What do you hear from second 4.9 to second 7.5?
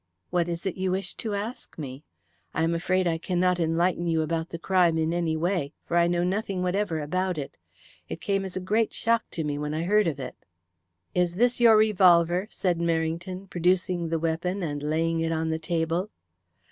in any way, for I know nothing whatever about